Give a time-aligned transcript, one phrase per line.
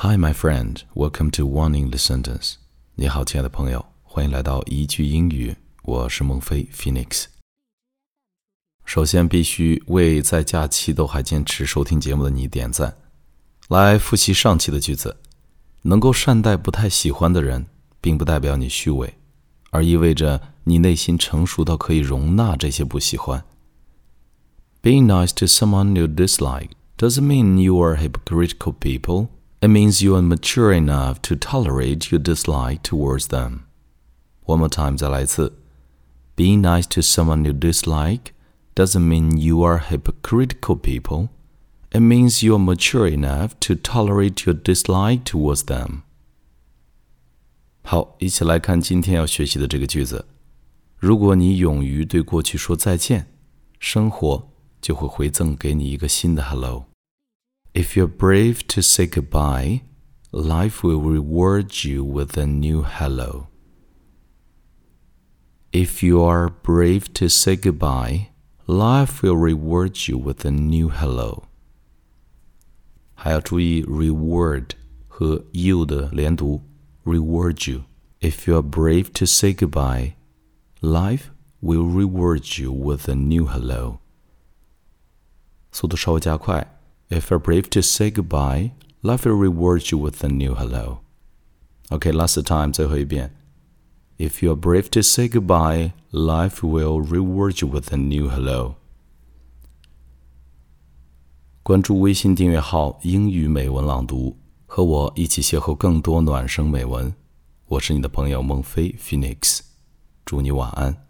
[0.00, 0.84] Hi, my friend.
[0.94, 2.54] Welcome to One English Sentence.
[2.94, 5.56] 你好，亲爱的朋友，欢迎来到一句英语。
[5.82, 7.24] 我是孟非 Phoenix。
[8.84, 12.96] 首先，必须为在假期都还坚持收听节目的你点赞。
[13.66, 15.16] 来复习上期的句子：
[15.82, 17.66] 能够善待不太喜欢的人，
[18.00, 19.18] 并不代表你虚伪，
[19.70, 23.44] 而意味着你内心成熟到可以容纳这些不喜欢。
[24.80, 29.30] Being nice to someone you dislike doesn't mean you are hypocritical people.
[29.61, 33.61] It means you are mature enough to tolerate your dislike towards them.
[34.45, 35.53] One more time, 再来一次.
[36.35, 38.33] Being nice to someone you dislike
[38.75, 41.29] doesn't mean you are hypocritical people.
[41.91, 46.01] It means you are mature enough to tolerate your dislike towards them.
[47.83, 50.25] 好，一起来看今天要学习的这个句子。
[50.97, 53.27] 如果你勇于对过去说再见，
[53.79, 54.49] 生活
[54.81, 56.86] 就会回赠给你一个新的 hello。
[57.73, 59.81] if you're brave to say goodbye,
[60.31, 63.47] life will reward you with a new hello.
[65.71, 68.29] If you are brave to say goodbye,
[68.67, 71.45] life will reward you with a new hello.
[73.15, 74.71] 还要注意 reward
[75.07, 76.61] 和 you 的连读，
[77.03, 77.83] reward you.
[78.21, 80.13] If you are brave to say goodbye,
[80.81, 81.31] life
[81.61, 83.99] will reward you with a new hello.
[85.71, 86.76] 速度稍微加快。
[87.09, 90.99] if you're brave to say goodbye, life will reward you with a new hello.
[91.89, 93.35] Okay, last time, 最后一遍.
[94.17, 98.75] If you're brave to say goodbye, life will reward you with a new hello.
[101.61, 107.13] 关注微信订阅号“英语美文朗读”，和我一起邂逅更多暖声美文。
[107.67, 109.61] 我是你的朋友孟非 Phoenix，
[110.25, 111.06] 祝你晚安。